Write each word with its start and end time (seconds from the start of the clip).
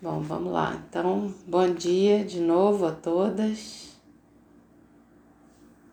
Bom, 0.00 0.20
vamos 0.20 0.52
lá. 0.52 0.78
Então, 0.88 1.32
bom 1.46 1.72
dia 1.72 2.22
de 2.22 2.38
novo 2.38 2.84
a 2.84 2.92
todas. 2.92 3.96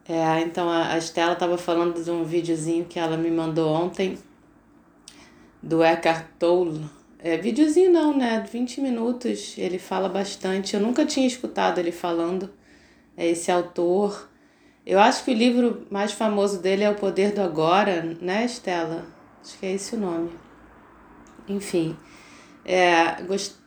É, 0.05 0.41
então 0.41 0.69
a 0.69 0.97
Estela 0.97 1.31
estava 1.31 1.57
falando 1.57 2.03
de 2.03 2.11
um 2.11 2.25
videozinho 2.25 2.83
que 2.83 2.99
ela 2.99 3.15
me 3.15 3.31
mandou 3.31 3.73
ontem 3.73 4.17
do 5.61 5.81
Eckhart 5.81 6.25
Tolle. 6.37 6.83
É 7.17 7.37
videozinho 7.37 7.93
não, 7.93 8.17
né? 8.17 8.45
20 8.51 8.81
minutos. 8.81 9.57
Ele 9.57 9.79
fala 9.79 10.09
bastante. 10.09 10.75
Eu 10.75 10.81
nunca 10.81 11.05
tinha 11.05 11.25
escutado 11.25 11.79
ele 11.79 11.93
falando. 11.93 12.49
É 13.15 13.25
esse 13.25 13.49
autor. 13.49 14.29
Eu 14.85 14.99
acho 14.99 15.23
que 15.23 15.31
o 15.31 15.33
livro 15.33 15.87
mais 15.89 16.11
famoso 16.11 16.61
dele 16.61 16.83
é 16.83 16.89
O 16.89 16.95
Poder 16.95 17.31
do 17.31 17.39
Agora, 17.39 18.01
né, 18.19 18.43
Estela? 18.43 19.05
Acho 19.41 19.57
que 19.57 19.65
é 19.65 19.71
esse 19.71 19.95
o 19.95 19.99
nome. 19.99 20.31
Enfim, 21.47 21.95
é, 22.65 23.21
gost... 23.23 23.62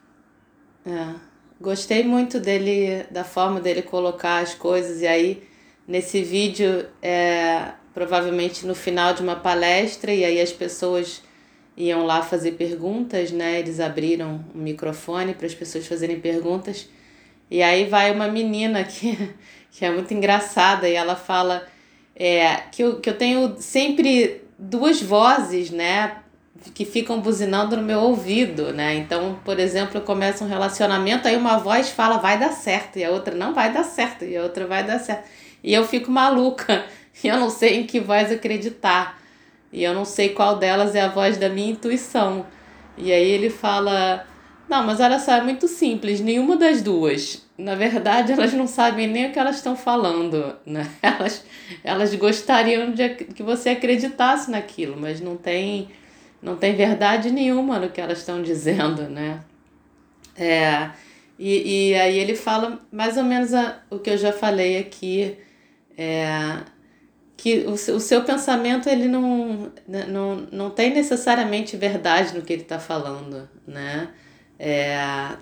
é, 0.86 1.14
gostei 1.60 2.04
muito 2.04 2.38
dele, 2.38 3.04
da 3.10 3.24
forma 3.24 3.60
dele 3.60 3.82
colocar 3.82 4.38
as 4.38 4.54
coisas. 4.54 5.02
E 5.02 5.06
aí, 5.06 5.42
nesse 5.86 6.22
vídeo, 6.22 6.86
é, 7.02 7.72
provavelmente 7.92 8.64
no 8.64 8.74
final 8.74 9.12
de 9.12 9.22
uma 9.22 9.36
palestra, 9.36 10.12
e 10.12 10.24
aí 10.24 10.40
as 10.40 10.52
pessoas 10.52 11.22
iam 11.76 12.06
lá 12.06 12.22
fazer 12.22 12.52
perguntas, 12.52 13.32
né? 13.32 13.59
Eles 13.59 13.80
abriram 13.80 14.45
o 14.54 14.59
microfone 14.59 15.34
para 15.34 15.46
as 15.46 15.54
pessoas 15.54 15.86
fazerem 15.86 16.20
perguntas. 16.20 16.88
E 17.50 17.62
aí 17.62 17.87
vai 17.87 18.12
uma 18.12 18.28
menina 18.28 18.84
que 18.84 19.16
que 19.76 19.84
é 19.84 19.90
muito 19.90 20.14
engraçada, 20.14 20.88
e 20.88 20.95
ela 20.95 21.14
fala 21.14 21.66
é, 22.14 22.56
que, 22.73 22.82
eu, 22.82 22.98
que 22.98 23.10
eu 23.10 23.18
tenho 23.18 23.56
sempre 23.60 24.42
duas 24.59 25.02
vozes, 25.02 25.70
né? 25.70 26.23
Que 26.74 26.84
ficam 26.84 27.20
buzinando 27.20 27.77
no 27.77 27.83
meu 27.83 28.01
ouvido, 28.01 28.73
né? 28.73 28.95
Então, 28.95 29.38
por 29.45 29.59
exemplo, 29.59 29.98
eu 29.98 30.02
começo 30.02 30.45
um 30.45 30.48
relacionamento, 30.48 31.29
aí 31.29 31.37
uma 31.37 31.59
voz 31.59 31.91
fala 31.91 32.18
vai 32.18 32.38
dar 32.38 32.52
certo, 32.52 32.99
e 32.99 33.04
a 33.04 33.10
outra 33.10 33.35
não 33.35 33.54
vai 33.54 33.73
dar 33.73 33.85
certo, 33.85 34.24
e 34.24 34.37
a 34.37 34.43
outra 34.43 34.66
vai 34.66 34.84
dar 34.84 34.99
certo. 34.99 35.29
E 35.62 35.73
eu 35.74 35.84
fico 35.84 36.10
maluca, 36.10 36.84
e 37.23 37.29
eu 37.29 37.37
não 37.38 37.51
sei 37.51 37.80
em 37.80 37.87
que 37.87 38.01
voz 38.01 38.30
acreditar. 38.30 39.21
E 39.73 39.82
eu 39.82 39.93
não 39.93 40.04
sei 40.04 40.30
qual 40.30 40.59
delas 40.59 40.95
é 40.95 41.01
a 41.01 41.09
voz 41.09 41.37
da 41.37 41.49
minha 41.49 41.73
intuição. 41.73 42.46
E 42.96 43.12
aí 43.12 43.30
ele 43.30 43.51
fala: 43.51 44.27
Não, 44.68 44.84
mas 44.84 45.01
olha 45.01 45.18
só, 45.18 45.32
é 45.32 45.43
muito 45.43 45.68
simples, 45.68 46.21
nenhuma 46.21 46.57
das 46.57 46.82
duas 46.82 47.46
na 47.59 47.74
verdade, 47.74 48.32
elas 48.32 48.52
não 48.52 48.66
sabem 48.66 49.07
nem 49.07 49.27
o 49.27 49.32
que 49.32 49.38
elas 49.38 49.57
estão 49.57 49.77
falando, 49.77 50.57
né? 50.65 50.88
Elas, 51.02 51.45
elas 51.82 52.15
gostariam 52.15 52.93
de 52.93 53.09
que 53.09 53.43
você 53.43 53.71
acreditasse 53.71 54.51
naquilo, 54.51 54.96
mas 54.99 55.21
não 55.21 55.37
tem, 55.37 55.88
não 56.47 56.57
tem 56.57 56.77
verdade 56.77 57.33
nenhuma 57.33 57.80
no 57.80 57.91
que 57.91 58.01
elas 58.01 58.19
estão 58.19 58.41
dizendo, 58.41 59.11
né? 59.11 59.41
É, 60.37 60.91
e, 61.37 61.91
e 61.91 61.95
aí 61.97 62.16
ele 62.16 62.37
fala 62.37 62.79
mais 62.93 63.16
ou 63.16 63.25
menos 63.25 63.52
a, 63.52 63.83
o 63.91 63.99
que 63.99 64.11
eu 64.11 64.16
já 64.16 64.33
falei 64.33 64.78
aqui, 64.78 65.37
é, 65.99 66.61
que 67.37 67.65
o, 67.67 67.72
o 67.72 68.00
seu 68.00 68.22
pensamento 68.22 68.89
ele 68.89 69.09
não, 69.09 69.72
não, 70.06 70.37
não 70.53 70.71
tem 70.71 70.94
necessariamente 70.94 71.77
verdade 71.77 72.33
no 72.33 72.43
que 72.43 72.53
ele 72.53 72.62
está 72.62 72.78
falando, 72.78 73.49
né? 73.67 74.11
É, 74.56 74.97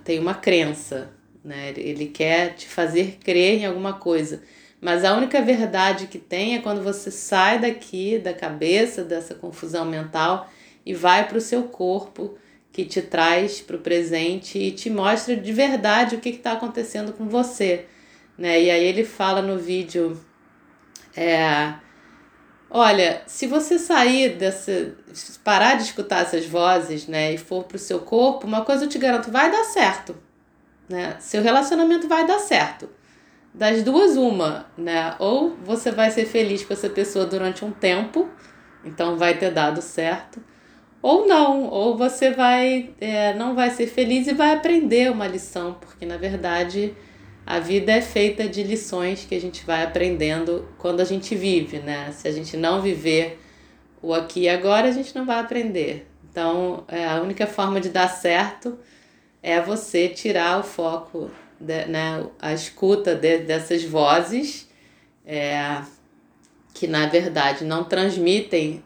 tem 0.05 0.19
uma 0.19 0.35
crença, 0.35 1.11
né? 1.45 1.75
Ele 1.77 2.07
quer 2.07 2.55
te 2.55 2.67
fazer 2.67 3.19
crer 3.23 3.61
em 3.61 3.67
alguma 3.67 3.93
coisa. 3.93 4.43
Mas 4.81 5.05
a 5.05 5.15
única 5.15 5.43
verdade 5.43 6.07
que 6.07 6.19
tem 6.19 6.55
é 6.55 6.61
quando 6.61 6.83
você 6.83 7.11
sai 7.11 7.59
daqui, 7.59 8.19
da 8.19 8.33
cabeça, 8.33 9.05
dessa 9.05 9.35
confusão 9.35 9.85
mental 9.85 10.49
e 10.85 10.95
vai 10.95 11.27
para 11.29 11.39
o 11.39 11.41
seu 11.41 11.65
corpo, 11.65 12.37
que 12.73 12.85
te 12.85 13.01
traz 13.01 13.61
para 13.61 13.77
o 13.77 13.81
presente 13.81 14.59
e 14.59 14.71
te 14.73 14.91
mostra 14.91 15.37
de 15.37 15.53
verdade 15.53 16.17
o 16.17 16.21
que 16.21 16.31
está 16.31 16.53
acontecendo 16.53 17.13
com 17.13 17.29
você. 17.29 17.87
Né? 18.37 18.63
E 18.63 18.71
aí 18.71 18.85
ele 18.85 19.05
fala 19.05 19.41
no 19.41 19.59
vídeo: 19.59 20.21
é, 21.17 21.75
Olha, 22.69 23.23
se 23.27 23.47
você 23.47 23.79
sair 23.79 24.37
dessa. 24.37 24.95
parar 25.45 25.75
de 25.77 25.85
escutar 25.85 26.23
essas 26.23 26.45
vozes 26.47 27.07
né, 27.07 27.33
e 27.33 27.39
for 27.39 27.65
para 27.65 27.77
o 27.77 27.79
seu 27.79 28.01
corpo, 28.01 28.47
uma 28.47 28.65
coisa 28.65 28.85
eu 28.85 28.89
te 28.89 28.99
garanto: 28.99 29.31
vai 29.31 29.51
dar 29.51 29.65
certo 29.65 30.17
né? 30.89 31.17
Seu 31.21 31.43
relacionamento 31.43 32.09
vai 32.09 32.27
dar 32.27 32.39
certo. 32.39 32.89
Das 33.53 33.83
duas, 33.83 34.17
uma, 34.17 34.67
né? 34.77 35.15
Ou 35.19 35.57
você 35.63 35.91
vai 35.91 36.11
ser 36.11 36.27
feliz 36.27 36.65
com 36.65 36.73
essa 36.73 36.89
pessoa 36.89 37.25
durante 37.25 37.65
um 37.65 37.71
tempo, 37.71 38.29
então 38.85 39.17
vai 39.17 39.37
ter 39.37 39.51
dado 39.51 39.81
certo. 39.81 40.43
Ou 41.05 41.27
não, 41.27 41.69
ou 41.69 41.99
você 41.99 42.31
vai 42.31 42.89
é, 42.99 43.35
não 43.35 43.55
vai 43.55 43.69
ser 43.69 43.87
feliz 43.87 44.27
e 44.27 44.33
vai 44.33 44.55
aprender 44.55 45.11
uma 45.11 45.27
lição, 45.27 45.75
porque 45.75 46.07
na 46.07 46.17
verdade 46.17 46.95
a 47.45 47.61
vida 47.61 47.93
é 47.93 48.01
feita 48.01 48.49
de 48.49 48.63
lições 48.63 49.23
que 49.23 49.35
a 49.35 49.39
gente 49.39 49.67
vai 49.67 49.85
aprendendo 49.85 50.67
quando 50.79 51.01
a 51.01 51.05
gente 51.05 51.35
vive, 51.35 51.79
né? 51.81 52.11
Se 52.13 52.27
a 52.27 52.33
gente 52.33 52.57
não 52.57 52.81
viver 52.81 53.39
o 54.01 54.15
aqui 54.15 54.45
e 54.45 54.49
agora, 54.49 54.89
a 54.89 54.93
gente 54.93 55.15
não 55.15 55.27
vai 55.27 55.39
aprender. 55.41 56.09
Então, 56.31 56.85
é 56.89 57.07
a 57.07 57.21
única 57.21 57.47
forma 57.47 57.83
de 57.83 57.91
dar 57.91 58.09
certo 58.09 58.79
é 59.43 59.61
você 59.61 60.09
tirar 60.09 60.59
o 60.59 60.63
foco, 60.63 61.31
de, 61.61 61.85
né, 61.85 62.25
a 62.41 62.55
escuta 62.55 63.15
de, 63.15 63.41
dessas 63.41 63.85
vozes 63.85 64.71
é, 65.27 65.83
que 66.73 66.87
na 66.87 67.05
verdade 67.05 67.63
não 67.63 67.85
transmitem 67.85 68.83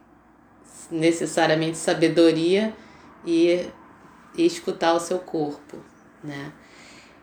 necessariamente 0.91 1.77
sabedoria 1.77 2.73
e, 3.25 3.67
e 4.37 4.47
escutar 4.47 4.95
o 4.95 5.01
seu 5.01 5.19
corpo, 5.19 5.79
né? 6.23 6.53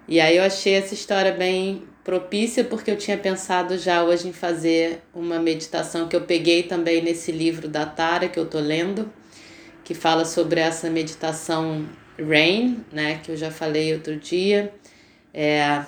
E 0.07 0.19
aí 0.19 0.37
eu 0.37 0.43
achei 0.43 0.73
essa 0.73 0.93
história 0.93 1.31
bem 1.31 1.83
propícia 2.03 2.63
porque 2.63 2.91
eu 2.91 2.97
tinha 2.97 3.17
pensado 3.17 3.77
já 3.77 4.03
hoje 4.03 4.27
em 4.27 4.33
fazer 4.33 5.01
uma 5.13 5.39
meditação 5.39 6.07
que 6.07 6.15
eu 6.15 6.21
peguei 6.21 6.61
também 6.63 7.01
nesse 7.01 7.31
livro 7.31 7.67
da 7.67 7.85
Tara 7.85 8.29
que 8.29 8.39
eu 8.39 8.45
tô 8.45 8.59
lendo, 8.59 9.11
que 9.83 9.95
fala 9.95 10.23
sobre 10.23 10.59
essa 10.59 10.89
meditação 10.89 11.89
Rain, 12.19 12.83
né, 12.91 13.19
que 13.23 13.31
eu 13.31 13.37
já 13.37 13.49
falei 13.49 13.93
outro 13.93 14.15
dia, 14.17 14.71
é, 15.33 15.83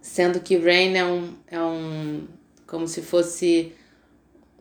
sendo 0.00 0.40
que 0.40 0.56
Rain 0.56 0.96
é 0.96 1.04
um, 1.04 1.34
é 1.50 1.60
um 1.60 2.26
como 2.66 2.88
se 2.88 3.02
fosse 3.02 3.72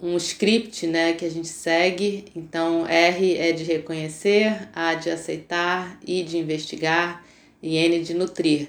um 0.03 0.18
script, 0.18 0.86
né, 0.86 1.14
que 1.14 1.24
a 1.24 1.31
gente 1.31 1.47
segue. 1.47 2.25
Então 2.36 2.86
R 2.86 3.38
é 3.38 3.53
de 3.53 3.64
reconhecer, 3.64 4.68
A 4.75 4.96
de 4.96 5.09
aceitar, 5.09 5.97
I 6.06 6.24
de 6.24 6.38
investigar 6.38 7.24
e 7.62 7.78
N 7.78 8.03
de 8.03 8.13
nutrir. 8.13 8.68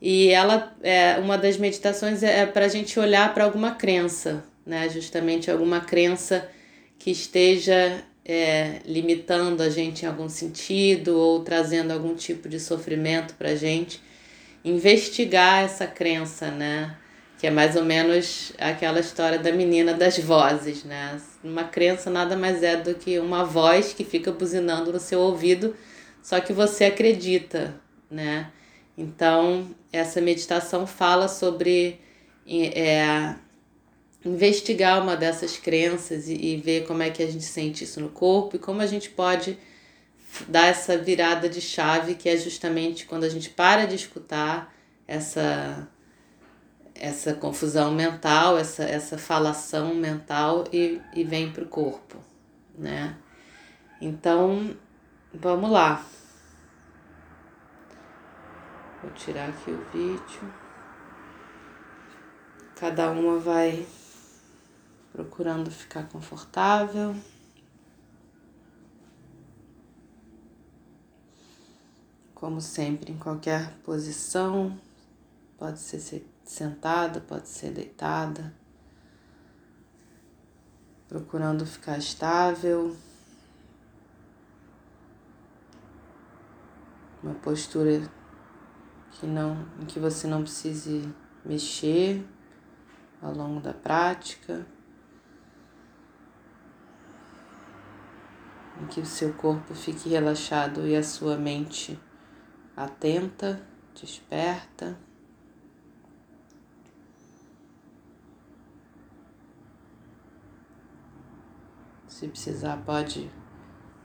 E 0.00 0.28
ela 0.28 0.76
é 0.82 1.16
uma 1.18 1.38
das 1.38 1.56
meditações 1.56 2.22
é, 2.22 2.40
é 2.40 2.46
para 2.46 2.66
a 2.66 2.68
gente 2.68 3.00
olhar 3.00 3.32
para 3.32 3.44
alguma 3.44 3.70
crença, 3.74 4.44
né, 4.66 4.88
justamente 4.90 5.50
alguma 5.50 5.80
crença 5.80 6.46
que 6.98 7.10
esteja 7.10 8.04
é, 8.24 8.80
limitando 8.84 9.62
a 9.62 9.70
gente 9.70 10.04
em 10.04 10.08
algum 10.08 10.28
sentido 10.28 11.16
ou 11.16 11.40
trazendo 11.42 11.92
algum 11.92 12.14
tipo 12.14 12.48
de 12.48 12.60
sofrimento 12.60 13.34
para 13.34 13.50
a 13.50 13.56
gente, 13.56 14.00
investigar 14.64 15.64
essa 15.64 15.86
crença, 15.86 16.50
né? 16.50 16.96
Que 17.42 17.48
é 17.48 17.50
mais 17.50 17.74
ou 17.74 17.84
menos 17.84 18.52
aquela 18.56 19.00
história 19.00 19.36
da 19.36 19.50
menina 19.50 19.92
das 19.92 20.16
vozes, 20.16 20.84
né? 20.84 21.20
Uma 21.42 21.64
crença 21.64 22.08
nada 22.08 22.36
mais 22.36 22.62
é 22.62 22.76
do 22.76 22.94
que 22.94 23.18
uma 23.18 23.44
voz 23.44 23.92
que 23.92 24.04
fica 24.04 24.30
buzinando 24.30 24.92
no 24.92 25.00
seu 25.00 25.18
ouvido, 25.18 25.74
só 26.22 26.38
que 26.38 26.52
você 26.52 26.84
acredita, 26.84 27.74
né? 28.08 28.52
Então, 28.96 29.74
essa 29.92 30.20
meditação 30.20 30.86
fala 30.86 31.26
sobre 31.26 32.00
é, 32.46 33.34
investigar 34.24 35.02
uma 35.02 35.16
dessas 35.16 35.56
crenças 35.56 36.28
e, 36.28 36.34
e 36.34 36.56
ver 36.58 36.86
como 36.86 37.02
é 37.02 37.10
que 37.10 37.24
a 37.24 37.26
gente 37.26 37.42
sente 37.42 37.82
isso 37.82 38.00
no 38.00 38.10
corpo 38.10 38.54
e 38.54 38.60
como 38.60 38.80
a 38.80 38.86
gente 38.86 39.10
pode 39.10 39.58
dar 40.46 40.68
essa 40.68 40.96
virada 40.96 41.48
de 41.48 41.60
chave 41.60 42.14
que 42.14 42.28
é 42.28 42.36
justamente 42.36 43.04
quando 43.04 43.24
a 43.24 43.28
gente 43.28 43.50
para 43.50 43.84
de 43.84 43.96
escutar 43.96 44.72
essa 45.08 45.88
essa 47.02 47.34
confusão 47.34 47.90
mental, 47.90 48.56
essa, 48.56 48.84
essa 48.84 49.18
falação 49.18 49.92
mental 49.92 50.62
e, 50.72 51.02
e 51.12 51.24
vem 51.24 51.50
para 51.50 51.64
o 51.64 51.68
corpo, 51.68 52.16
né? 52.78 53.18
Então, 54.00 54.76
vamos 55.34 55.68
lá. 55.68 56.06
Vou 59.02 59.10
tirar 59.14 59.48
aqui 59.48 59.72
o 59.72 59.84
vídeo. 59.90 60.54
Cada 62.76 63.10
uma 63.10 63.36
vai 63.40 63.84
procurando 65.10 65.72
ficar 65.72 66.04
confortável. 66.04 67.16
Como 72.32 72.60
sempre, 72.60 73.10
em 73.10 73.18
qualquer 73.18 73.72
posição, 73.78 74.78
pode 75.58 75.80
ser 75.80 75.98
sentada, 76.44 77.20
pode 77.20 77.48
ser 77.48 77.72
deitada, 77.72 78.54
procurando 81.08 81.64
ficar 81.66 81.98
estável. 81.98 82.96
uma 87.22 87.34
postura 87.34 88.02
que 89.12 89.26
não, 89.26 89.66
em 89.80 89.86
que 89.86 90.00
você 90.00 90.26
não 90.26 90.42
precise 90.42 91.08
mexer 91.44 92.26
ao 93.20 93.32
longo 93.32 93.60
da 93.60 93.72
prática, 93.72 94.66
em 98.80 98.86
que 98.86 99.00
o 99.00 99.06
seu 99.06 99.32
corpo 99.34 99.74
fique 99.74 100.08
relaxado 100.08 100.86
e 100.86 100.96
a 100.96 101.02
sua 101.02 101.36
mente 101.36 101.98
atenta, 102.76 103.62
desperta. 103.94 104.98
Se 112.22 112.28
precisar, 112.28 112.76
pode 112.86 113.28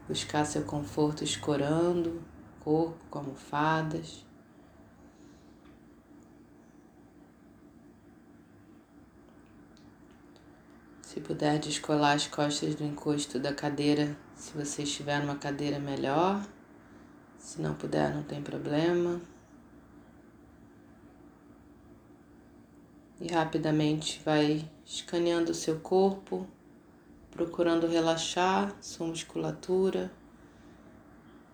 buscar 0.08 0.44
seu 0.44 0.64
conforto 0.64 1.22
escorando 1.22 2.20
o 2.58 2.64
corpo 2.64 2.98
com 3.08 3.20
almofadas. 3.20 4.26
Se 11.02 11.20
puder 11.20 11.60
descolar 11.60 12.16
as 12.16 12.26
costas 12.26 12.74
do 12.74 12.82
encosto 12.82 13.38
da 13.38 13.54
cadeira, 13.54 14.18
se 14.34 14.52
você 14.52 14.82
estiver 14.82 15.20
numa 15.20 15.36
cadeira 15.36 15.78
melhor. 15.78 16.44
Se 17.38 17.62
não 17.62 17.76
puder, 17.76 18.12
não 18.12 18.24
tem 18.24 18.42
problema. 18.42 19.20
E 23.20 23.32
rapidamente 23.32 24.20
vai 24.24 24.68
escaneando 24.84 25.52
o 25.52 25.54
seu 25.54 25.78
corpo, 25.78 26.48
procurando 27.38 27.86
relaxar 27.86 28.74
sua 28.80 29.06
musculatura, 29.06 30.10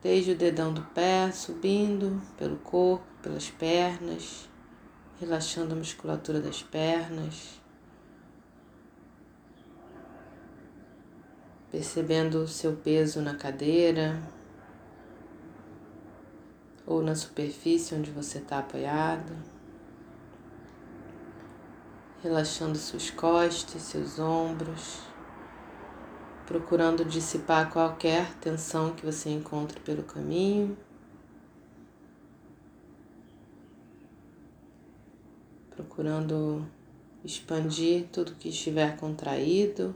desde 0.02 0.30
o 0.30 0.34
dedão 0.34 0.72
do 0.72 0.80
pé, 0.80 1.30
subindo 1.30 2.22
pelo 2.38 2.56
corpo, 2.56 3.04
pelas 3.22 3.50
pernas, 3.50 4.48
relaxando 5.20 5.74
a 5.74 5.76
musculatura 5.76 6.40
das 6.40 6.62
pernas. 6.62 7.60
Percebendo 11.70 12.38
o 12.38 12.48
seu 12.48 12.76
peso 12.76 13.20
na 13.20 13.34
cadeira 13.34 14.22
ou 16.86 17.02
na 17.02 17.14
superfície 17.14 17.94
onde 17.94 18.10
você 18.10 18.38
está 18.38 18.60
apoiado, 18.60 19.36
relaxando 22.22 22.78
suas 22.78 23.10
costas, 23.10 23.82
seus 23.82 24.18
ombros, 24.18 25.13
procurando 26.46 27.04
dissipar 27.04 27.70
qualquer 27.70 28.34
tensão 28.34 28.94
que 28.94 29.04
você 29.04 29.30
encontre 29.30 29.80
pelo 29.80 30.02
caminho. 30.02 30.76
Procurando 35.70 36.66
expandir 37.24 38.06
tudo 38.12 38.34
que 38.34 38.50
estiver 38.50 38.96
contraído. 38.96 39.94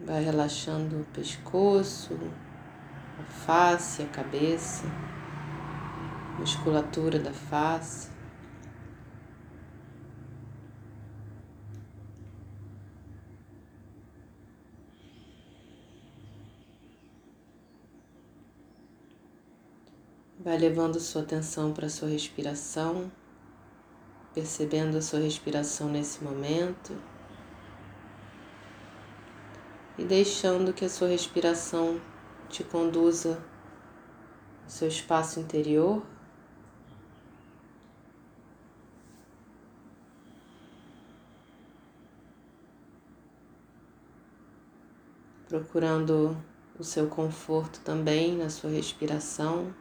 Vai 0.00 0.22
relaxando 0.22 1.00
o 1.00 1.04
pescoço, 1.06 2.16
a 3.18 3.24
face, 3.24 4.02
a 4.02 4.06
cabeça, 4.06 4.84
musculatura 6.38 7.18
da 7.18 7.32
face. 7.32 8.15
Vai 20.46 20.58
levando 20.58 21.00
sua 21.00 21.22
atenção 21.22 21.72
para 21.72 21.88
sua 21.88 22.08
respiração, 22.08 23.10
percebendo 24.32 24.96
a 24.96 25.02
sua 25.02 25.18
respiração 25.18 25.88
nesse 25.88 26.22
momento 26.22 26.96
e 29.98 30.04
deixando 30.04 30.72
que 30.72 30.84
a 30.84 30.88
sua 30.88 31.08
respiração 31.08 32.00
te 32.48 32.62
conduza 32.62 33.42
ao 34.62 34.70
seu 34.70 34.86
espaço 34.86 35.40
interior. 35.40 36.00
Procurando 45.48 46.36
o 46.78 46.84
seu 46.84 47.08
conforto 47.08 47.80
também 47.80 48.36
na 48.36 48.48
sua 48.48 48.70
respiração. 48.70 49.74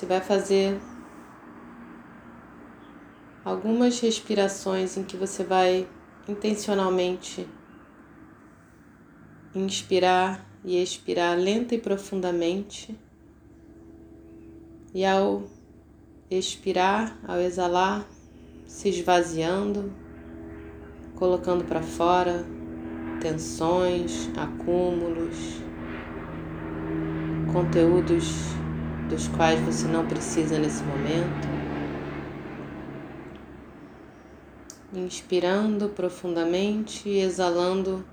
Você 0.00 0.06
vai 0.06 0.22
fazer 0.22 0.80
algumas 3.44 4.00
respirações 4.00 4.96
em 4.96 5.04
que 5.04 5.14
você 5.14 5.44
vai 5.44 5.86
intencionalmente 6.26 7.46
inspirar 9.54 10.42
e 10.64 10.82
expirar 10.82 11.36
lenta 11.36 11.74
e 11.74 11.78
profundamente. 11.78 12.98
E 14.94 15.04
ao 15.04 15.42
expirar, 16.30 17.20
ao 17.28 17.38
exalar, 17.38 18.08
se 18.66 18.88
esvaziando, 18.88 19.92
colocando 21.14 21.62
para 21.62 21.82
fora 21.82 22.46
tensões, 23.20 24.30
acúmulos, 24.34 25.36
conteúdos 27.52 28.58
dos 29.10 29.28
quais 29.28 29.60
você 29.60 29.86
não 29.86 30.06
precisa 30.06 30.58
nesse 30.58 30.82
momento. 30.84 31.60
inspirando 34.92 35.88
profundamente 35.90 37.08
e 37.08 37.20
exalando, 37.20 38.04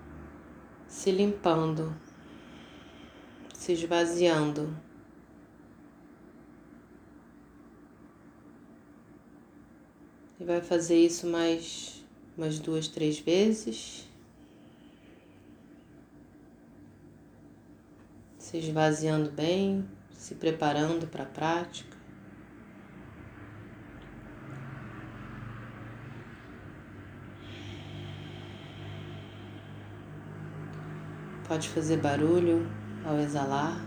se 0.87 1.11
limpando, 1.11 1.95
se 3.53 3.73
esvaziando. 3.73 4.75
E 10.39 10.43
vai 10.43 10.61
fazer 10.61 10.97
isso 11.03 11.25
mais 11.25 12.05
umas 12.37 12.59
duas, 12.59 12.87
três 12.87 13.19
vezes. 13.19 14.07
Se 18.37 18.57
esvaziando 18.57 19.31
bem, 19.31 19.83
se 20.17 20.33
preparando 20.35 21.07
para 21.07 21.23
a 21.23 21.27
prática. 21.27 21.95
Pode 31.47 31.69
fazer 31.69 31.97
barulho 31.97 32.69
ao 33.05 33.17
exalar. 33.19 33.79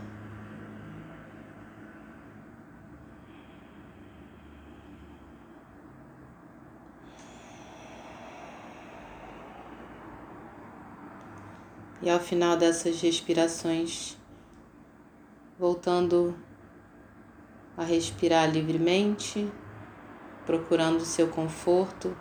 E 12.03 12.09
ao 12.09 12.19
final 12.19 12.57
dessas 12.57 12.99
respirações, 13.03 14.20
voltando 15.61 16.35
a 17.77 17.85
respirar 17.85 18.51
livremente, 18.51 19.53
procurando 20.47 21.05
seu 21.05 21.29
conforto 21.29 22.17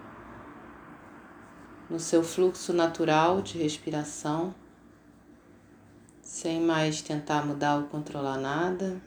no 1.89 2.01
seu 2.01 2.21
fluxo 2.21 2.73
natural 2.73 3.41
de 3.41 3.57
respiração 3.57 4.53
sem 6.21 6.59
mais 6.59 7.01
tentar 7.01 7.45
mudar 7.45 7.77
ou 7.77 7.83
controlar 7.83 8.37
nada. 8.37 9.01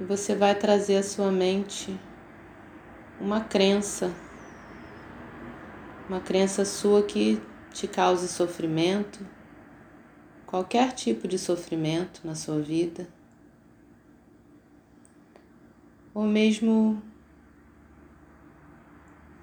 E 0.00 0.04
você 0.04 0.34
vai 0.34 0.54
trazer 0.54 0.96
à 0.96 1.02
sua 1.02 1.30
mente 1.30 2.00
uma 3.20 3.42
crença, 3.42 4.10
uma 6.10 6.18
crença 6.18 6.64
sua 6.64 7.04
que 7.04 7.40
te 7.72 7.86
cause 7.86 8.26
sofrimento, 8.26 9.24
qualquer 10.44 10.92
tipo 10.92 11.28
de 11.28 11.38
sofrimento 11.38 12.22
na 12.24 12.34
sua 12.34 12.60
vida, 12.60 13.06
ou 16.12 16.24
mesmo 16.24 17.00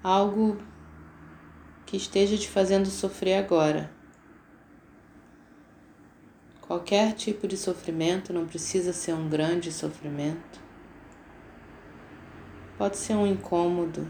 algo 0.04 0.58
que 1.86 1.96
esteja 1.96 2.36
te 2.36 2.50
fazendo 2.50 2.90
sofrer 2.90 3.38
agora. 3.38 3.90
Qualquer 6.60 7.14
tipo 7.14 7.48
de 7.48 7.56
sofrimento 7.56 8.30
não 8.30 8.44
precisa 8.44 8.92
ser 8.92 9.14
um 9.14 9.26
grande 9.26 9.72
sofrimento. 9.72 10.60
Pode 12.76 12.98
ser 12.98 13.14
um 13.14 13.26
incômodo. 13.26 14.06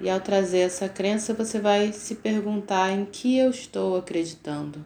E 0.00 0.10
ao 0.10 0.20
trazer 0.20 0.58
essa 0.58 0.88
crença, 0.88 1.32
você 1.32 1.60
vai 1.60 1.92
se 1.92 2.16
perguntar 2.16 2.90
em 2.90 3.04
que 3.04 3.38
eu 3.38 3.50
estou 3.50 3.96
acreditando. 3.96 4.84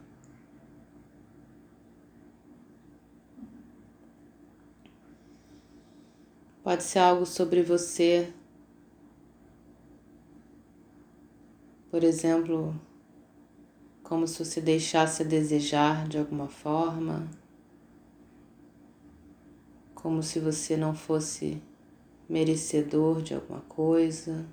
Pode 6.62 6.82
ser 6.82 6.98
algo 6.98 7.24
sobre 7.24 7.62
você. 7.62 8.30
Por 11.90 12.04
exemplo, 12.04 12.78
como 14.02 14.26
se 14.26 14.44
você 14.44 14.60
deixasse 14.60 15.22
a 15.22 15.26
desejar 15.26 16.06
de 16.06 16.18
alguma 16.18 16.48
forma, 16.48 17.26
como 19.94 20.22
se 20.22 20.38
você 20.38 20.76
não 20.76 20.94
fosse 20.94 21.62
merecedor 22.28 23.22
de 23.22 23.34
alguma 23.34 23.60
coisa. 23.62 24.46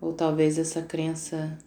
Ou 0.00 0.12
talvez 0.12 0.58
essa 0.58 0.82
crença 0.82 1.58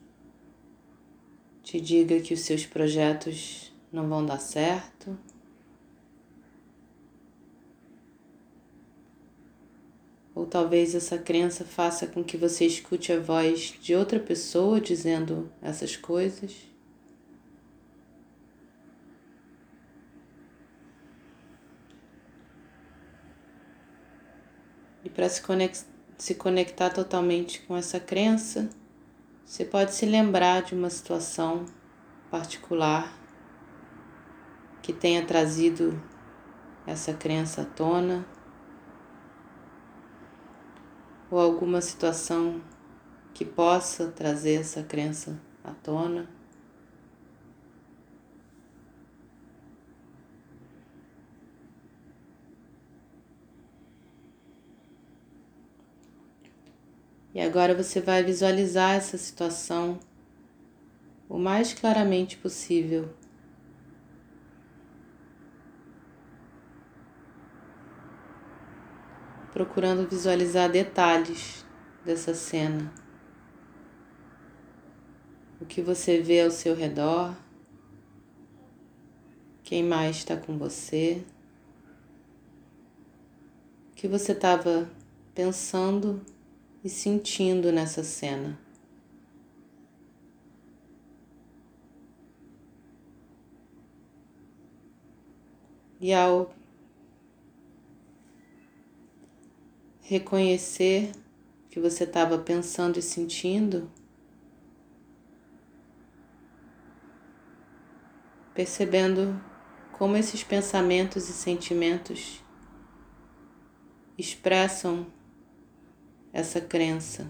te 1.64 1.80
diga 1.80 2.20
que 2.20 2.34
os 2.34 2.42
seus 2.42 2.66
projetos 2.66 3.74
não 3.92 4.08
vão 4.08 4.26
dar 4.26 4.40
certo. 4.40 5.18
Ou 10.34 10.46
talvez 10.46 10.96
essa 10.96 11.18
crença 11.18 11.66
faça 11.66 12.08
com 12.08 12.24
que 12.24 12.38
você 12.38 12.66
escute 12.66 13.12
a 13.12 13.20
voz 13.20 13.76
de 13.82 13.94
outra 13.94 14.20
pessoa 14.20 14.80
dizendo 14.80 15.52
essas 15.62 15.96
coisas. 15.96 16.70
E 25.04 25.10
para 25.10 25.28
se, 25.28 25.42
conex 25.42 25.89
se 26.20 26.36
conectar 26.36 26.90
totalmente 26.90 27.62
com 27.62 27.78
essa 27.78 27.98
crença, 27.98 28.70
você 29.46 29.64
pode 29.64 29.96
se 29.96 30.06
lembrar 30.06 30.62
de 30.62 30.76
uma 30.76 30.90
situação 30.90 31.66
particular 32.30 33.18
que 34.82 34.92
tenha 34.92 35.26
trazido 35.26 36.00
essa 36.86 37.14
crença 37.14 37.62
à 37.62 37.66
tona 37.66 38.26
ou 41.32 41.40
alguma 41.40 41.80
situação 41.80 42.62
que 43.34 43.46
possa 43.46 44.08
trazer 44.08 44.60
essa 44.60 44.84
crença 44.84 45.40
à 45.64 45.72
tona. 45.72 46.39
E 57.34 57.42
agora 57.42 57.76
você 57.76 58.02
vai 58.02 58.24
visualizar 58.24 58.96
essa 58.96 59.18
situação 59.18 60.00
o 61.28 61.38
mais 61.38 61.74
claramente 61.74 62.38
possível. 62.38 63.10
procurando 69.60 70.08
visualizar 70.08 70.72
detalhes 70.72 71.66
dessa 72.06 72.34
cena. 72.34 72.94
O 75.60 75.66
que 75.66 75.82
você 75.82 76.22
vê 76.22 76.42
ao 76.42 76.50
seu 76.50 76.74
redor, 76.74 77.36
quem 79.62 79.84
mais 79.84 80.18
está 80.18 80.38
com 80.38 80.58
você, 80.58 81.22
o 83.92 83.96
que 83.96 84.08
você 84.08 84.32
estava 84.32 84.90
pensando 85.36 86.22
e 86.90 86.92
sentindo 86.92 87.72
nessa 87.72 88.04
cena. 88.04 88.60
E 96.02 96.12
ao 96.12 96.52
reconhecer 100.02 101.12
que 101.70 101.80
você 101.80 102.06
estava 102.06 102.40
pensando 102.40 102.98
e 102.98 103.02
sentindo, 103.04 103.92
percebendo 108.56 109.40
como 109.92 110.18
esses 110.18 110.44
pensamentos 110.44 111.30
e 111.30 111.34
sentimentos 111.34 112.44
expressam 114.18 115.19
essa 116.32 116.62
crença. 116.62 117.30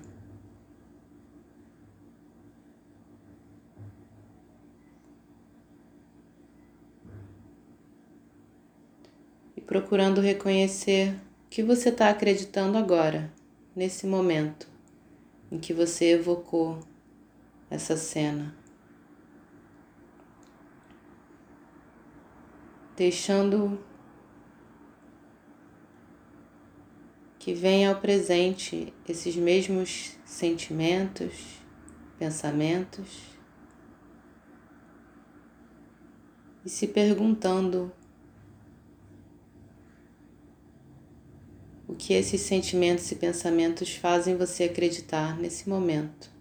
E 9.55 9.61
procurando 9.61 10.21
reconhecer 10.21 11.15
que 11.49 11.63
você 11.63 11.89
está 11.89 12.09
acreditando 12.09 12.77
agora, 12.77 13.31
nesse 13.75 14.05
momento 14.05 14.67
em 15.51 15.57
que 15.57 15.73
você 15.73 16.11
evocou 16.11 16.79
essa 17.69 17.97
cena. 17.97 18.55
Deixando 22.95 23.79
que 27.39 27.53
venha 27.53 27.89
ao 27.89 28.01
presente 28.01 28.93
esses 29.07 29.35
mesmos 29.37 30.17
sentimentos, 30.25 31.33
pensamentos 32.19 33.07
e 36.65 36.69
se 36.69 36.85
perguntando 36.85 37.91
o 41.87 41.95
que 41.95 42.13
esses 42.13 42.41
sentimentos 42.41 43.09
e 43.09 43.15
pensamentos 43.15 43.95
fazem 43.95 44.35
você 44.35 44.65
acreditar 44.65 45.39
nesse 45.39 45.69
momento. 45.69 46.38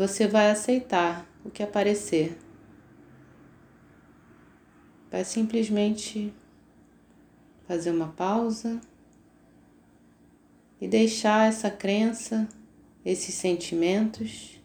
Você 0.00 0.26
vai 0.26 0.50
aceitar 0.50 1.28
o 1.44 1.50
que 1.50 1.62
aparecer. 1.62 2.38
Vai 5.10 5.26
simplesmente 5.26 6.32
fazer 7.68 7.90
uma 7.90 8.08
pausa 8.08 8.80
e 10.80 10.88
deixar 10.88 11.50
essa 11.50 11.70
crença, 11.70 12.48
esses 13.04 13.34
sentimentos 13.34 14.58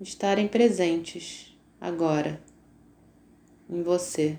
estarem 0.00 0.48
presentes 0.48 1.56
agora 1.80 2.42
em 3.70 3.80
você. 3.84 4.36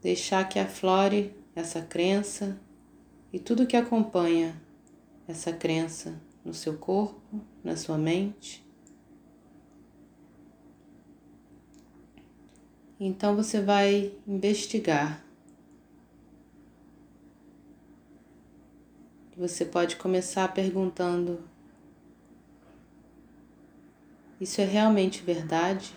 Deixar 0.00 0.48
que 0.48 0.58
aflore 0.58 1.34
essa 1.54 1.82
crença 1.82 2.58
e 3.32 3.38
tudo 3.38 3.66
que 3.66 3.76
acompanha 3.76 4.60
essa 5.26 5.52
crença 5.52 6.20
no 6.44 6.54
seu 6.54 6.78
corpo, 6.78 7.40
na 7.62 7.76
sua 7.76 7.98
mente. 7.98 8.66
Então 13.00 13.36
você 13.36 13.60
vai 13.60 14.12
investigar. 14.26 15.24
Você 19.36 19.64
pode 19.64 19.94
começar 19.96 20.52
perguntando: 20.52 21.40
Isso 24.40 24.60
é 24.60 24.64
realmente 24.64 25.22
verdade? 25.22 25.92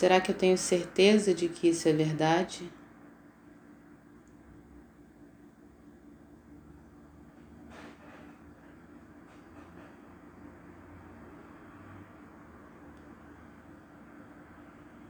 Será 0.00 0.18
que 0.18 0.30
eu 0.30 0.34
tenho 0.34 0.56
certeza 0.56 1.34
de 1.34 1.46
que 1.46 1.68
isso 1.68 1.86
é 1.86 1.92
verdade? 1.92 2.72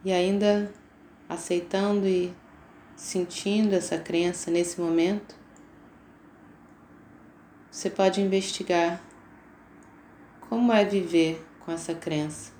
E 0.04 0.10
ainda 0.10 0.72
aceitando 1.28 2.08
e 2.08 2.34
sentindo 2.96 3.72
essa 3.76 3.96
crença 3.96 4.50
nesse 4.50 4.80
momento, 4.80 5.36
você 7.70 7.88
pode 7.88 8.20
investigar 8.20 9.00
como 10.48 10.72
é 10.72 10.84
viver 10.84 11.46
com 11.60 11.70
essa 11.70 11.94
crença. 11.94 12.59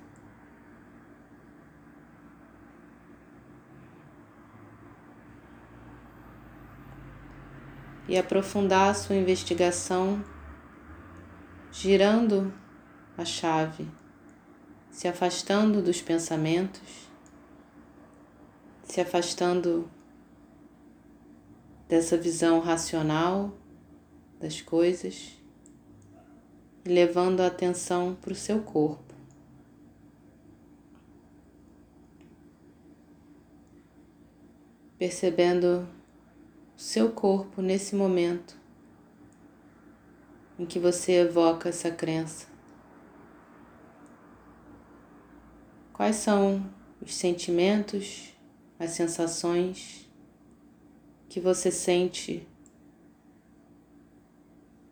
E 8.11 8.19
aprofundar 8.19 8.93
sua 8.97 9.15
investigação 9.15 10.21
girando 11.71 12.53
a 13.17 13.25
chave, 13.25 13.87
se 14.91 15.07
afastando 15.07 15.81
dos 15.81 16.03
pensamentos, 16.03 17.09
se 18.83 19.01
afastando 19.01 19.89
dessa 21.87 22.17
visão 22.17 22.59
racional 22.59 23.57
das 24.41 24.61
coisas 24.61 25.39
e 26.85 26.89
levando 26.89 27.43
a 27.43 27.47
atenção 27.47 28.17
para 28.21 28.33
o 28.33 28.35
seu 28.35 28.61
corpo. 28.61 29.15
Percebendo 34.99 36.00
seu 36.81 37.13
corpo 37.13 37.61
nesse 37.61 37.95
momento 37.95 38.57
em 40.59 40.65
que 40.65 40.79
você 40.79 41.13
evoca 41.21 41.69
essa 41.69 41.91
crença. 41.91 42.47
Quais 45.93 46.17
são 46.17 46.67
os 46.99 47.15
sentimentos, 47.15 48.33
as 48.79 48.93
sensações 48.93 50.11
que 51.29 51.39
você 51.39 51.71
sente 51.71 52.49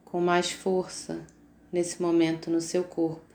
com 0.04 0.20
mais 0.20 0.50
força 0.50 1.26
nesse 1.72 2.02
momento 2.02 2.50
no 2.50 2.60
seu 2.60 2.84
corpo. 2.84 3.27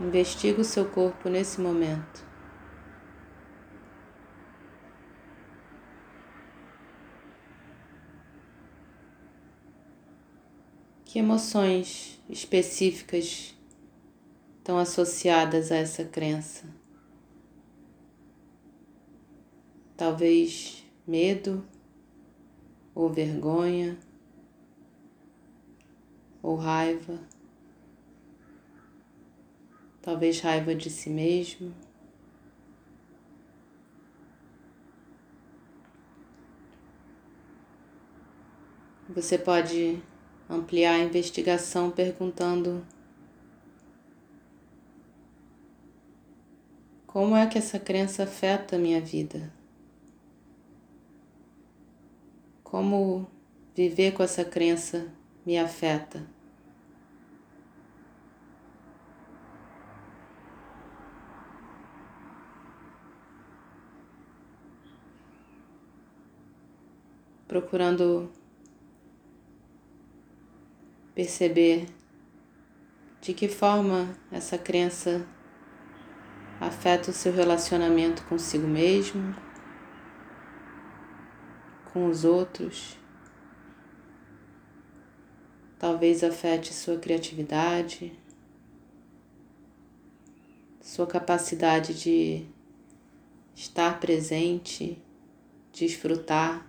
Investiga 0.00 0.60
o 0.60 0.64
seu 0.64 0.88
corpo 0.90 1.28
nesse 1.28 1.60
momento. 1.60 2.24
Que 11.04 11.18
emoções 11.18 12.20
específicas 12.28 13.54
estão 14.58 14.78
associadas 14.78 15.72
a 15.72 15.76
essa 15.76 16.04
crença? 16.04 16.66
talvez 19.96 20.84
medo 21.06 21.64
ou 22.94 23.08
vergonha 23.08 23.98
ou 26.42 26.54
raiva, 26.54 27.18
talvez 30.06 30.38
raiva 30.40 30.72
de 30.72 30.88
si 30.88 31.10
mesmo. 31.10 31.74
Você 39.08 39.36
pode 39.36 40.00
ampliar 40.48 40.92
a 40.92 40.98
investigação 41.00 41.90
perguntando 41.90 42.86
como 47.04 47.34
é 47.34 47.44
que 47.48 47.58
essa 47.58 47.80
crença 47.80 48.22
afeta 48.22 48.76
a 48.76 48.78
minha 48.78 49.00
vida. 49.00 49.52
Como 52.62 53.26
viver 53.74 54.12
com 54.12 54.22
essa 54.22 54.44
crença 54.44 55.12
me 55.44 55.58
afeta? 55.58 56.35
Procurando 67.46 68.30
perceber 71.14 71.86
de 73.20 73.32
que 73.32 73.48
forma 73.48 74.14
essa 74.30 74.58
crença 74.58 75.26
afeta 76.60 77.10
o 77.10 77.14
seu 77.14 77.32
relacionamento 77.32 78.24
consigo 78.24 78.66
mesmo, 78.66 79.34
com 81.92 82.08
os 82.08 82.24
outros. 82.24 82.98
Talvez 85.78 86.24
afete 86.24 86.72
sua 86.72 86.98
criatividade, 86.98 88.12
sua 90.80 91.06
capacidade 91.06 91.94
de 91.94 92.46
estar 93.54 94.00
presente, 94.00 95.02
desfrutar 95.72 96.65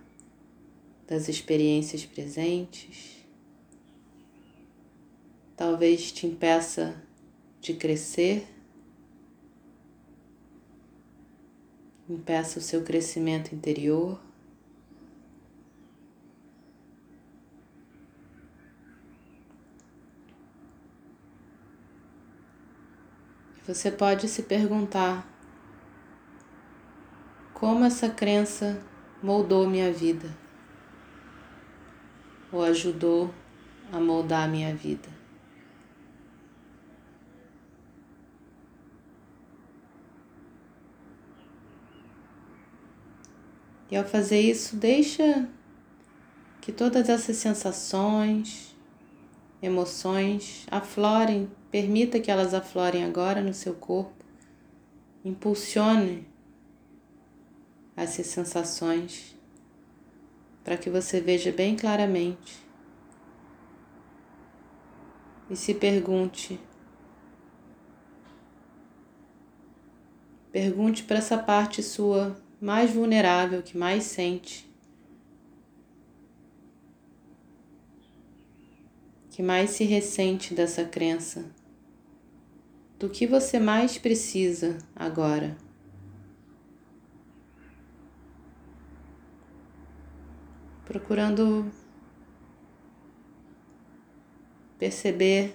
das 1.08 1.26
experiências 1.26 2.04
presentes. 2.04 3.16
Talvez 5.56 6.12
te 6.12 6.26
impeça 6.26 7.02
de 7.60 7.72
crescer, 7.74 8.46
impeça 12.08 12.58
o 12.58 12.62
seu 12.62 12.84
crescimento 12.84 13.54
interior. 13.54 14.20
Você 23.66 23.90
pode 23.90 24.28
se 24.28 24.42
perguntar 24.42 25.26
como 27.52 27.84
essa 27.84 28.08
crença 28.08 28.80
moldou 29.22 29.68
minha 29.68 29.92
vida 29.92 30.47
ou 32.52 32.62
ajudou 32.62 33.32
a 33.92 33.98
moldar 33.98 34.48
minha 34.48 34.74
vida. 34.74 35.08
E 43.90 43.96
ao 43.96 44.04
fazer 44.04 44.40
isso, 44.40 44.76
deixa 44.76 45.48
que 46.60 46.70
todas 46.70 47.08
essas 47.08 47.36
sensações, 47.36 48.76
emoções 49.62 50.66
aflorem 50.70 51.50
Permita 51.70 52.18
que 52.18 52.30
elas 52.30 52.54
aflorem 52.54 53.04
agora 53.04 53.42
no 53.42 53.52
seu 53.52 53.74
corpo. 53.74 54.24
Impulsione 55.22 56.26
essas 57.94 58.26
sensações 58.26 59.36
para 60.68 60.76
que 60.76 60.90
você 60.90 61.18
veja 61.18 61.50
bem 61.50 61.74
claramente. 61.74 62.62
E 65.48 65.56
se 65.56 65.72
pergunte. 65.72 66.60
Pergunte 70.52 71.04
para 71.04 71.16
essa 71.16 71.38
parte 71.38 71.82
sua 71.82 72.38
mais 72.60 72.92
vulnerável, 72.92 73.62
que 73.62 73.78
mais 73.78 74.04
sente. 74.04 74.70
Que 79.30 79.42
mais 79.42 79.70
se 79.70 79.84
ressente 79.84 80.52
dessa 80.52 80.84
crença 80.84 81.46
do 82.98 83.08
que 83.08 83.26
você 83.26 83.58
mais 83.58 83.96
precisa 83.96 84.76
agora. 84.94 85.56
Procurando 90.88 91.70
perceber 94.78 95.54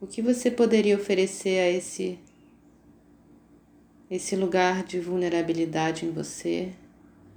o 0.00 0.06
que 0.06 0.22
você 0.22 0.50
poderia 0.50 0.96
oferecer 0.96 1.60
a 1.60 1.70
esse 1.70 2.18
esse 4.10 4.34
lugar 4.34 4.82
de 4.82 4.98
vulnerabilidade 4.98 6.04
em 6.04 6.10
você 6.10 6.72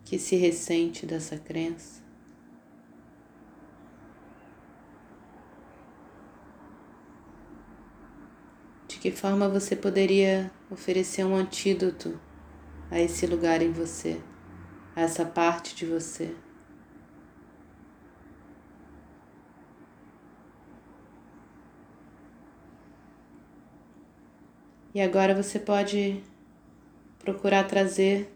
que 0.06 0.18
se 0.18 0.36
ressente 0.36 1.06
dessa 1.06 1.38
crença. 1.38 2.04
que 9.04 9.12
forma 9.12 9.50
você 9.50 9.76
poderia 9.76 10.50
oferecer 10.72 11.26
um 11.26 11.36
antídoto 11.36 12.18
a 12.94 13.00
esse 13.00 13.26
lugar 13.26 13.62
em 13.62 13.72
você? 13.72 14.22
a 14.96 15.02
essa 15.02 15.26
parte 15.26 15.76
de 15.76 15.86
você. 15.86 16.36
E 24.94 25.02
agora 25.02 25.34
você 25.34 25.60
pode 25.60 26.24
procurar 27.18 27.64
trazer 27.64 28.32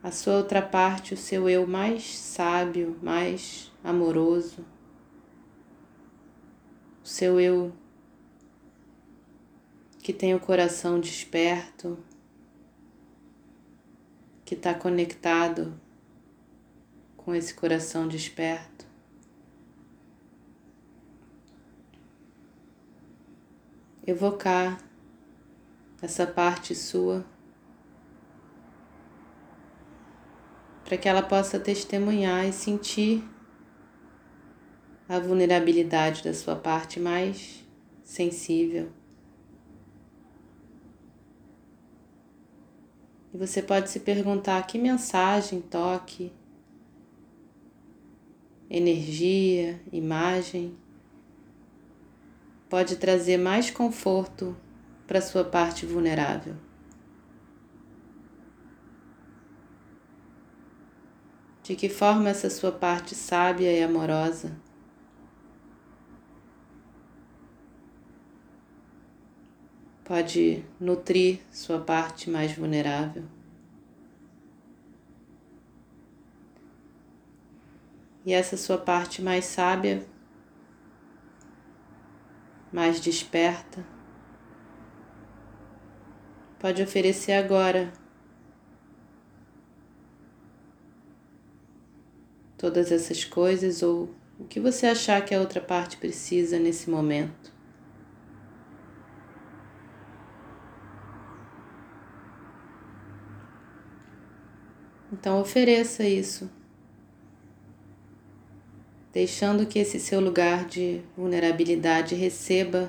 a 0.00 0.12
sua 0.12 0.36
outra 0.36 0.62
parte, 0.62 1.14
o 1.14 1.16
seu 1.16 1.48
eu 1.48 1.66
mais 1.66 2.16
sábio, 2.16 2.96
mais 3.02 3.72
amoroso, 3.82 4.64
o 7.02 7.08
seu 7.08 7.40
eu 7.40 7.72
que 10.08 10.12
tem 10.14 10.34
o 10.34 10.40
coração 10.40 10.98
desperto, 10.98 11.98
que 14.42 14.54
está 14.54 14.72
conectado 14.72 15.78
com 17.14 17.34
esse 17.34 17.52
coração 17.52 18.08
desperto. 18.08 18.86
evocar 24.06 24.82
essa 26.00 26.26
parte 26.26 26.74
sua 26.74 27.22
para 30.84 30.96
que 30.96 31.06
ela 31.06 31.20
possa 31.20 31.60
testemunhar 31.60 32.46
e 32.46 32.52
sentir 32.54 33.22
a 35.06 35.18
vulnerabilidade 35.18 36.24
da 36.24 36.32
sua 36.32 36.56
parte 36.56 36.98
mais 36.98 37.62
sensível. 38.02 38.90
E 43.32 43.36
você 43.36 43.62
pode 43.62 43.90
se 43.90 44.00
perguntar 44.00 44.66
que 44.66 44.78
mensagem, 44.78 45.60
toque, 45.60 46.32
energia, 48.70 49.80
imagem 49.92 50.76
pode 52.68 52.96
trazer 52.96 53.38
mais 53.38 53.70
conforto 53.70 54.56
para 55.06 55.20
sua 55.20 55.44
parte 55.44 55.86
vulnerável. 55.86 56.54
De 61.62 61.74
que 61.74 61.88
forma 61.88 62.30
essa 62.30 62.48
sua 62.48 62.72
parte 62.72 63.14
sábia 63.14 63.72
e 63.72 63.82
amorosa 63.82 64.67
pode 70.08 70.64
nutrir 70.80 71.40
sua 71.52 71.78
parte 71.78 72.28
mais 72.28 72.52
vulnerável? 72.52 73.22
E 78.26 78.32
essa 78.32 78.56
sua 78.56 78.78
parte 78.78 79.22
mais 79.22 79.44
sábia 79.44 80.04
mais 82.72 83.00
desperta, 83.00 83.84
pode 86.58 86.82
oferecer 86.82 87.32
agora 87.32 87.92
todas 92.56 92.92
essas 92.92 93.24
coisas 93.24 93.82
ou 93.82 94.14
o 94.38 94.44
que 94.44 94.60
você 94.60 94.86
achar 94.86 95.24
que 95.24 95.34
a 95.34 95.40
outra 95.40 95.60
parte 95.60 95.96
precisa 95.96 96.58
nesse 96.58 96.90
momento. 96.90 97.57
Então 105.18 105.40
ofereça 105.40 106.04
isso. 106.04 106.48
Deixando 109.12 109.66
que 109.66 109.80
esse 109.80 109.98
seu 109.98 110.20
lugar 110.20 110.64
de 110.66 111.02
vulnerabilidade 111.16 112.14
receba 112.14 112.88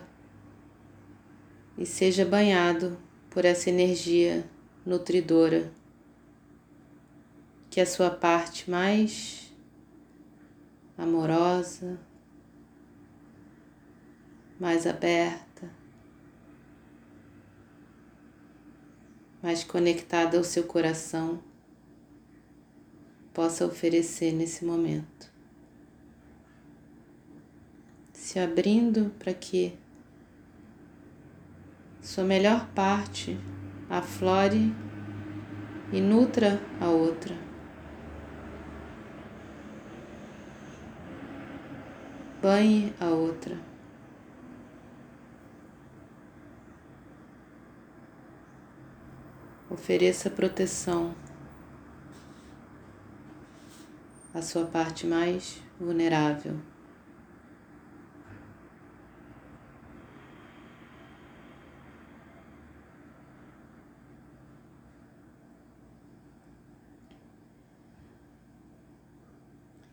e 1.76 1.88
seja 1.88 2.24
banhado 2.24 3.00
por 3.32 3.46
essa 3.46 3.72
energia 3.72 4.48
nutridora, 4.86 5.72
que 7.68 7.80
é 7.80 7.84
a 7.84 7.88
sua 7.88 8.12
parte 8.12 8.70
mais 8.70 9.52
amorosa, 10.96 12.00
mais 14.60 14.86
aberta, 14.86 15.72
mais 19.42 19.64
conectada 19.64 20.38
ao 20.38 20.44
seu 20.44 20.66
coração, 20.66 21.49
possa 23.34 23.66
oferecer 23.66 24.32
nesse 24.32 24.66
momento 24.66 25.30
se 28.30 28.38
abrindo 28.38 29.12
para 29.18 29.34
que 29.34 29.76
sua 32.00 32.24
melhor 32.24 32.68
parte 32.76 33.40
aflore 33.90 34.72
e 35.92 36.00
nutra 36.00 36.62
a 36.80 36.90
outra. 36.90 37.36
Banhe 42.40 42.94
a 43.00 43.08
outra. 43.08 43.58
Ofereça 49.72 50.30
proteção 50.30 51.16
à 54.40 54.42
sua 54.42 54.66
parte 54.66 55.06
mais 55.06 55.62
vulnerável. 55.80 56.58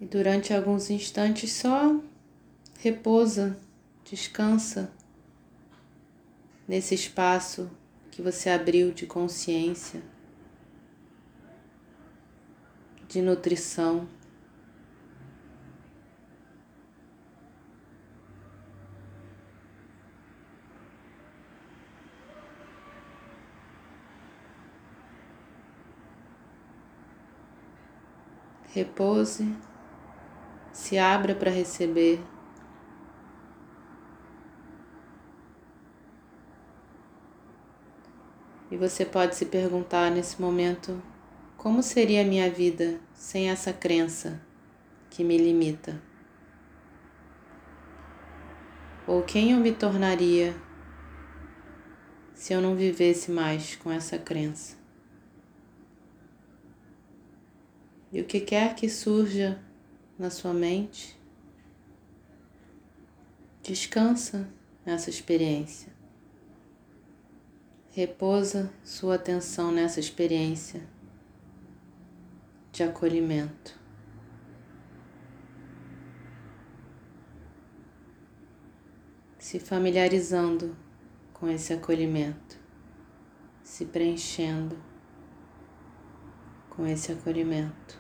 E 0.01 0.07
durante 0.07 0.55
alguns 0.55 0.91
instantes 0.91 1.53
só 1.53 2.01
repousa, 2.79 3.59
descansa 4.05 4.93
nesse 6.69 6.95
espaço 6.95 7.69
que 8.13 8.23
você 8.23 8.49
abriu 8.49 8.93
de 8.93 9.07
consciência, 9.07 10.01
de 13.09 13.21
nutrição. 13.21 14.09
Repouse 28.77 29.57
se 30.71 30.99
abra 30.99 31.35
para 31.35 31.51
receber. 31.51 32.21
E 38.71 38.77
você 38.77 39.07
pode 39.07 39.35
se 39.35 39.47
perguntar 39.47 40.11
nesse 40.11 40.39
momento: 40.39 41.03
como 41.57 41.83
seria 41.83 42.21
a 42.21 42.27
minha 42.27 42.51
vida 42.51 43.01
sem 43.15 43.49
essa 43.49 43.73
crença 43.73 44.43
que 45.09 45.25
me 45.25 45.39
limita? 45.39 45.99
Ou 49.07 49.23
quem 49.23 49.53
eu 49.53 49.59
me 49.59 49.73
tornaria 49.73 50.55
se 52.35 52.53
eu 52.53 52.61
não 52.61 52.77
vivesse 52.77 53.31
mais 53.31 53.75
com 53.77 53.91
essa 53.91 54.19
crença? 54.19 54.86
E 58.13 58.21
o 58.21 58.25
que 58.25 58.41
quer 58.41 58.75
que 58.75 58.89
surja 58.89 59.61
na 60.19 60.31
sua 60.31 60.55
mente. 60.55 61.19
Descansa 63.63 64.49
nessa 64.85 65.11
experiência. 65.11 65.93
Repousa 67.91 68.71
sua 68.85 69.15
atenção 69.15 69.73
nessa 69.73 69.99
experiência 69.99 70.83
de 72.71 72.83
acolhimento. 72.83 73.79
Se 79.39 79.59
familiarizando 79.59 80.77
com 81.33 81.49
esse 81.49 81.73
acolhimento, 81.73 82.59
se 83.63 83.87
preenchendo 83.87 84.77
com 86.77 86.87
esse 86.87 87.11
acolhimento. 87.11 87.99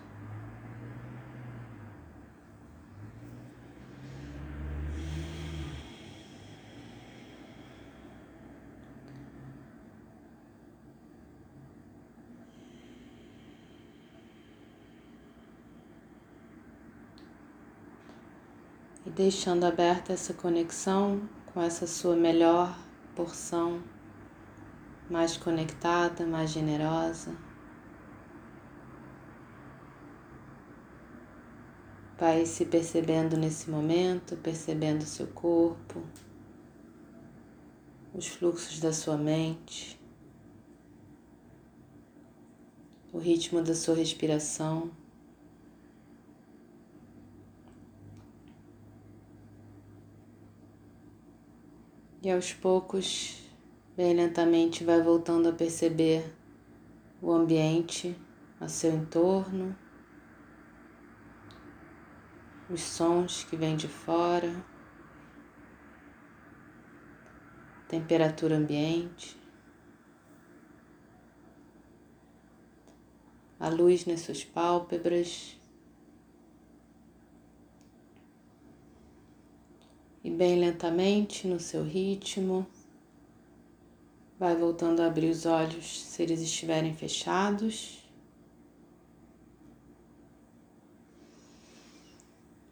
E 19.06 19.10
deixando 19.10 19.64
aberta 19.64 20.12
essa 20.12 20.34
conexão 20.34 21.22
com 21.46 21.62
essa 21.62 21.86
sua 21.86 22.14
melhor 22.14 22.76
porção, 23.14 23.80
mais 25.08 25.36
conectada, 25.38 26.26
mais 26.26 26.50
generosa. 26.50 27.45
Vai 32.18 32.46
se 32.46 32.64
percebendo 32.64 33.36
nesse 33.36 33.70
momento, 33.70 34.36
percebendo 34.36 35.04
seu 35.04 35.26
corpo, 35.26 36.02
os 38.14 38.26
fluxos 38.26 38.80
da 38.80 38.90
sua 38.90 39.18
mente, 39.18 40.00
o 43.12 43.18
ritmo 43.18 43.60
da 43.60 43.74
sua 43.74 43.94
respiração. 43.94 44.90
E 52.22 52.30
aos 52.30 52.54
poucos, 52.54 53.42
bem 53.94 54.14
lentamente, 54.14 54.82
vai 54.84 55.02
voltando 55.02 55.50
a 55.50 55.52
perceber 55.52 56.34
o 57.20 57.30
ambiente 57.30 58.16
a 58.58 58.68
seu 58.68 58.94
entorno, 58.94 59.76
os 62.68 62.80
sons 62.80 63.44
que 63.44 63.56
vêm 63.56 63.76
de 63.76 63.88
fora, 63.88 64.52
temperatura 67.88 68.56
ambiente, 68.56 69.36
a 73.58 73.68
luz 73.68 74.04
nas 74.06 74.20
suas 74.20 74.44
pálpebras. 74.44 75.56
e 80.26 80.30
bem 80.30 80.58
lentamente 80.58 81.46
no 81.46 81.60
seu 81.60 81.84
ritmo. 81.84 82.66
Vai 84.36 84.56
voltando 84.56 85.00
a 85.00 85.06
abrir 85.06 85.30
os 85.30 85.46
olhos 85.46 86.02
se 86.02 86.20
eles 86.20 86.40
estiverem 86.40 86.92
fechados. 86.92 88.04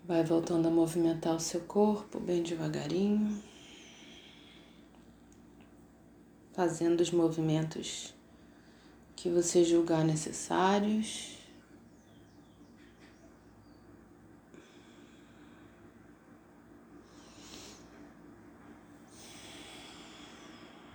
Vai 0.06 0.22
voltando 0.22 0.68
a 0.68 0.70
movimentar 0.70 1.34
o 1.34 1.40
seu 1.40 1.60
corpo 1.62 2.20
bem 2.20 2.42
devagarinho, 2.42 3.42
fazendo 6.52 7.00
os 7.00 7.10
movimentos 7.10 8.12
que 9.16 9.30
você 9.30 9.64
julgar 9.64 10.04
necessários. 10.04 11.33